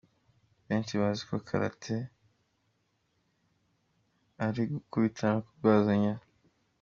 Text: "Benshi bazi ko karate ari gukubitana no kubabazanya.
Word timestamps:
"Benshi 0.67 0.93
bazi 1.01 1.21
ko 1.29 1.35
karate 1.47 1.95
ari 4.45 4.61
gukubitana 4.71 5.35
no 5.37 5.43
kubabazanya. 5.47 6.13